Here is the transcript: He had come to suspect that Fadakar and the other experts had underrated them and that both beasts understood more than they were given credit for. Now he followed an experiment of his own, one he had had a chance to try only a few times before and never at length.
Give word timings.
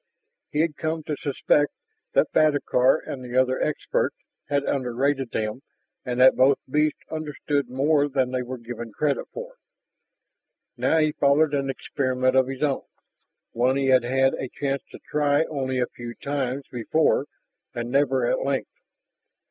He 0.49 0.61
had 0.61 0.77
come 0.77 1.03
to 1.03 1.15
suspect 1.15 1.71
that 2.13 2.31
Fadakar 2.33 3.01
and 3.07 3.23
the 3.23 3.39
other 3.39 3.61
experts 3.61 4.15
had 4.49 4.63
underrated 4.63 5.29
them 5.29 5.61
and 6.03 6.19
that 6.19 6.35
both 6.35 6.57
beasts 6.67 7.03
understood 7.11 7.69
more 7.69 8.09
than 8.09 8.31
they 8.31 8.41
were 8.41 8.57
given 8.57 8.91
credit 8.93 9.27
for. 9.31 9.57
Now 10.75 10.97
he 10.97 11.11
followed 11.11 11.53
an 11.53 11.69
experiment 11.69 12.35
of 12.35 12.47
his 12.47 12.63
own, 12.63 12.85
one 13.51 13.75
he 13.75 13.89
had 13.89 14.01
had 14.01 14.33
a 14.33 14.49
chance 14.49 14.81
to 14.89 14.97
try 15.07 15.43
only 15.43 15.79
a 15.79 15.85
few 15.95 16.15
times 16.15 16.65
before 16.71 17.27
and 17.75 17.91
never 17.91 18.25
at 18.25 18.43
length. 18.43 18.71